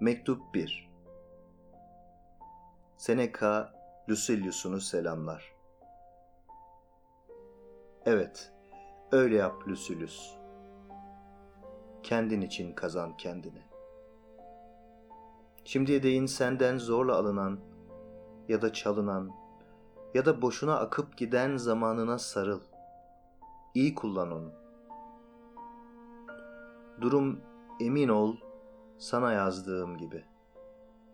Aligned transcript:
Mektup 0.00 0.54
1 0.54 0.90
Seneca 2.96 3.72
Lucilius'unu 4.08 4.80
selamlar. 4.80 5.54
Evet, 8.06 8.52
öyle 9.12 9.36
yap 9.36 9.68
Lucilius. 9.68 10.36
Kendin 12.02 12.40
için 12.40 12.72
kazan 12.72 13.16
kendini. 13.16 13.62
Şimdiye 15.64 16.02
değin 16.02 16.26
senden 16.26 16.78
zorla 16.78 17.16
alınan 17.16 17.58
ya 18.48 18.62
da 18.62 18.72
çalınan 18.72 19.30
ya 20.14 20.24
da 20.24 20.42
boşuna 20.42 20.78
akıp 20.78 21.16
giden 21.16 21.56
zamanına 21.56 22.18
sarıl. 22.18 22.60
İyi 23.74 23.94
kullan 23.94 24.32
onu. 24.32 24.52
Durum 27.00 27.40
emin 27.80 28.08
ol 28.08 28.45
sana 28.98 29.32
yazdığım 29.32 29.98
gibi. 29.98 30.24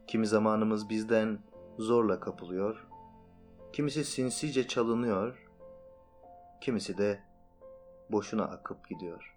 Kimi 0.06 0.26
zamanımız 0.26 0.88
bizden 0.88 1.38
zorla 1.78 2.20
kapılıyor, 2.20 2.86
kimisi 3.72 4.04
sinsice 4.04 4.68
çalınıyor, 4.68 5.48
kimisi 6.60 6.98
de 6.98 7.20
boşuna 8.10 8.44
akıp 8.44 8.88
gidiyor. 8.88 9.36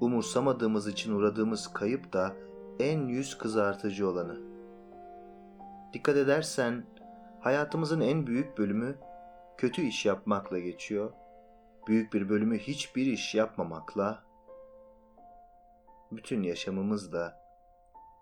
Umursamadığımız 0.00 0.88
için 0.88 1.12
uğradığımız 1.12 1.72
kayıp 1.72 2.12
da 2.12 2.36
en 2.80 3.08
yüz 3.08 3.38
kızartıcı 3.38 4.08
olanı. 4.08 4.40
Dikkat 5.92 6.16
edersen 6.16 6.84
hayatımızın 7.40 8.00
en 8.00 8.26
büyük 8.26 8.58
bölümü 8.58 8.98
kötü 9.56 9.82
iş 9.82 10.06
yapmakla 10.06 10.58
geçiyor. 10.58 11.12
Büyük 11.86 12.12
bir 12.12 12.28
bölümü 12.28 12.58
hiçbir 12.58 13.06
iş 13.06 13.34
yapmamakla, 13.34 14.22
bütün 16.12 16.42
yaşamımız 16.42 17.12
da 17.12 17.48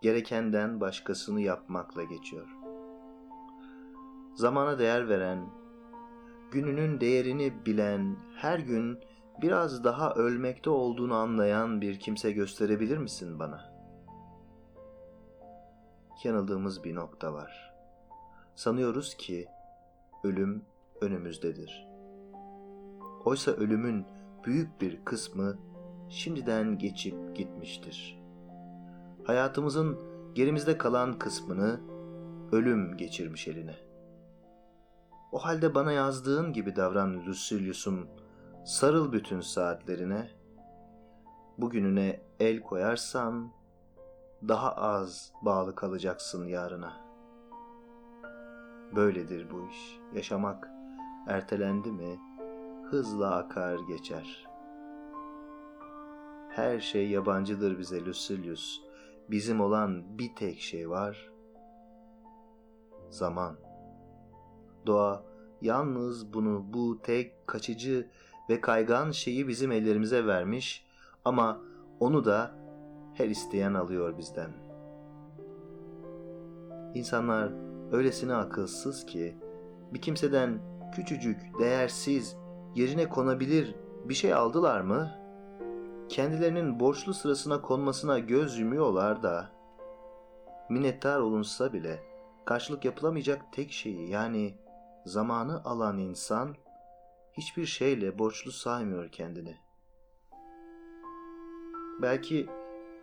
gerekenden 0.03 0.81
başkasını 0.81 1.41
yapmakla 1.41 2.03
geçiyor. 2.03 2.49
Zamana 4.35 4.79
değer 4.79 5.09
veren, 5.09 5.51
gününün 6.51 7.01
değerini 7.01 7.67
bilen, 7.67 8.17
her 8.37 8.59
gün 8.59 9.01
biraz 9.43 9.85
daha 9.85 10.15
ölmekte 10.15 10.71
olduğunu 10.71 11.15
anlayan 11.15 11.81
bir 11.81 11.99
kimse 12.01 12.33
gösterebilir 12.33 12.99
misin 12.99 13.39
bana? 13.39 13.77
Yanıldığımız 16.25 16.85
bir 16.85 16.95
nokta 16.95 17.33
var. 17.33 17.75
Sanıyoruz 18.55 19.15
ki 19.15 19.47
ölüm 20.25 20.65
önümüzdedir. 21.01 21.87
Oysa 23.25 23.51
ölümün 23.51 24.07
büyük 24.45 24.81
bir 24.81 25.05
kısmı 25.05 25.59
şimdiden 26.09 26.79
geçip 26.79 27.37
gitmiştir. 27.37 28.23
Hayatımızın 29.25 29.99
gerimizde 30.35 30.79
kalan 30.79 31.19
kısmını 31.19 31.81
ölüm 32.53 32.97
geçirmiş 32.97 33.49
eline. 33.49 33.75
O 35.33 35.39
halde 35.39 35.75
bana 35.75 35.93
yazdığın 35.93 36.53
gibi 36.53 36.77
davran 36.77 37.27
Lucilius'um, 37.27 38.09
sarıl 38.65 39.13
bütün 39.13 39.41
saatlerine. 39.41 40.29
Bugününe 41.59 42.21
el 42.41 42.61
koyarsan 42.61 43.53
daha 44.49 44.73
az 44.73 45.33
bağlı 45.43 45.75
kalacaksın 45.75 46.47
yarına. 46.47 46.93
Böyledir 48.97 49.51
bu 49.51 49.69
iş. 49.71 49.99
Yaşamak 50.15 50.69
ertelendi 51.29 51.93
mi 51.93 52.21
hızla 52.91 53.37
akar 53.37 53.79
geçer. 53.89 54.47
Her 56.57 56.81
şey 56.81 57.09
yabancıdır 57.09 57.79
bize 57.79 58.05
Lucilius. 58.05 58.81
Bizim 59.31 59.61
olan 59.61 60.19
bir 60.19 60.35
tek 60.35 60.61
şey 60.61 60.91
var. 60.91 61.31
Zaman. 63.11 63.57
Doğa 64.87 65.25
yalnız 65.63 66.33
bunu 66.33 66.65
bu 66.73 67.03
tek 67.03 67.47
kaçıcı 67.47 68.11
ve 68.51 68.61
kaygan 68.61 69.11
şeyi 69.11 69.49
bizim 69.49 69.73
ellerimize 69.73 70.27
vermiş 70.27 70.87
ama 71.25 71.61
onu 72.01 72.25
da 72.25 72.55
her 73.15 73.29
isteyen 73.29 73.75
alıyor 73.75 74.19
bizden. 74.19 74.51
İnsanlar 76.95 77.53
öylesine 77.93 78.35
akılsız 78.35 79.07
ki 79.07 79.37
bir 79.95 80.01
kimseden 80.01 80.59
küçücük, 80.95 81.41
değersiz, 81.59 82.37
yerine 82.75 83.09
konabilir 83.09 83.75
bir 84.05 84.15
şey 84.15 84.35
aldılar 84.35 84.81
mı? 84.81 85.26
Kendilerinin 86.09 86.81
borçlu 86.81 87.15
sırasına 87.15 87.63
konmasına 87.63 88.19
göz 88.19 88.59
yumuyorlar 88.59 89.23
da 89.23 89.51
minnettar 90.69 91.21
olunsa 91.21 91.73
bile 91.73 92.03
karşılık 92.45 92.85
yapılamayacak 92.85 93.53
tek 93.53 93.73
şeyi 93.73 94.11
yani 94.11 94.55
zamanı 95.07 95.65
alan 95.65 95.99
insan 95.99 96.57
hiçbir 97.33 97.67
şeyle 97.67 98.19
borçlu 98.19 98.53
saymıyor 98.53 99.09
kendini. 99.09 99.57
Belki 102.03 102.47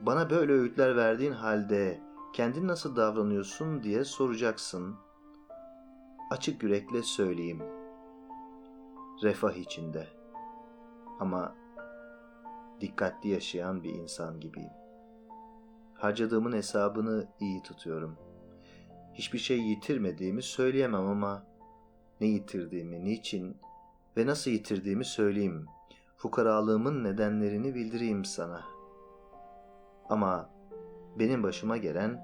bana 0.02 0.30
böyle 0.30 0.54
öğütler 0.54 0.96
verdiğin 0.96 1.32
halde 1.32 2.02
kendin 2.34 2.68
nasıl 2.68 2.96
davranıyorsun 2.96 3.84
diye 3.84 4.04
soracaksın. 4.04 4.96
Açık 6.32 6.64
yürekle 6.64 7.04
söyleyeyim. 7.04 7.64
Refah 9.24 9.54
içinde. 9.54 10.08
Ama 11.20 11.56
dikkatli 12.84 13.30
yaşayan 13.30 13.84
bir 13.84 13.90
insan 13.90 14.40
gibiyim. 14.40 14.72
Harcadığımın 15.94 16.52
hesabını 16.52 17.28
iyi 17.40 17.64
tutuyorum. 17.64 18.18
Hiçbir 19.14 19.40
şey 19.40 19.60
yitirmediğimi 19.60 20.44
söyleyemem 20.44 21.08
ama 21.08 21.44
ne 22.22 22.28
yitirdiğimi, 22.28 23.06
niçin 23.06 23.58
ve 24.18 24.26
nasıl 24.26 24.52
yitirdiğimi 24.52 25.06
söyleyeyim. 25.06 25.66
Fukaralığımın 26.18 27.04
nedenlerini 27.04 27.76
bildireyim 27.76 28.26
sana. 28.26 28.62
Ama 30.10 30.50
benim 31.20 31.44
başıma 31.44 31.78
gelen, 31.78 32.22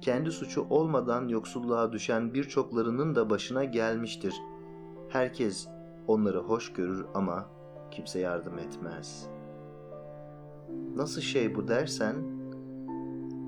kendi 0.00 0.30
suçu 0.30 0.66
olmadan 0.70 1.28
yoksulluğa 1.28 1.92
düşen 1.92 2.34
birçoklarının 2.34 3.14
da 3.14 3.30
başına 3.30 3.64
gelmiştir. 3.64 4.34
Herkes 5.08 5.68
onları 6.06 6.38
hoş 6.38 6.72
görür 6.72 7.06
ama 7.14 7.48
kimse 7.90 8.18
yardım 8.18 8.58
etmez. 8.58 9.37
Nasıl 10.96 11.20
şey 11.20 11.54
bu 11.54 11.68
dersen, 11.68 12.16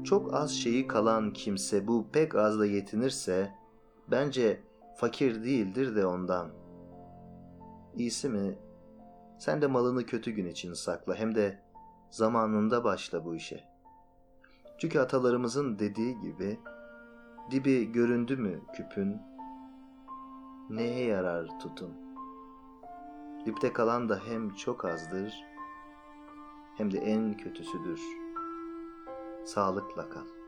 çok 0.05 0.35
az 0.35 0.53
şeyi 0.53 0.87
kalan 0.87 1.33
kimse 1.33 1.87
bu 1.87 2.07
pek 2.13 2.35
azla 2.35 2.67
yetinirse, 2.67 3.55
bence 4.11 4.61
fakir 4.97 5.45
değildir 5.45 5.97
de 5.97 6.07
ondan. 6.07 6.51
İyisi 7.97 8.29
mi, 8.29 8.59
sen 9.39 9.63
de 9.63 9.67
malını 9.67 10.07
kötü 10.07 10.31
gün 10.31 10.47
için 10.47 10.73
sakla 10.73 11.15
hem 11.15 11.35
de 11.35 11.63
zamanında 12.11 12.85
başla 12.85 13.25
bu 13.25 13.35
işe. 13.35 13.65
Çünkü 14.79 14.99
atalarımızın 14.99 15.79
dediği 15.79 16.21
gibi 16.21 16.61
dibi 17.51 17.93
göründü 17.93 18.37
mü 18.37 18.61
küpün 18.75 19.17
neye 20.71 21.05
yarar 21.05 21.59
tutun? 21.61 21.93
Dipte 23.47 23.73
kalan 23.73 24.09
da 24.09 24.21
hem 24.29 24.55
çok 24.55 24.85
azdır 24.85 25.50
hem 26.81 26.91
de 26.91 26.99
en 26.99 27.37
kötüsüdür. 27.37 28.01
Sağlıkla 29.45 30.09
kal. 30.09 30.40